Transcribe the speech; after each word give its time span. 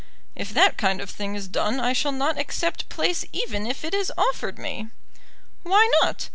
"If 0.35 0.51
that 0.55 0.79
kind 0.79 0.99
of 0.99 1.11
thing 1.11 1.35
is 1.35 1.47
done 1.47 1.79
I 1.79 1.93
shall 1.93 2.11
not 2.11 2.39
accept 2.39 2.89
place 2.89 3.23
even 3.31 3.67
if 3.67 3.85
it 3.85 3.93
is 3.93 4.11
offered 4.17 4.57
me." 4.57 4.87
"Why 5.61 5.87
not? 6.01 6.27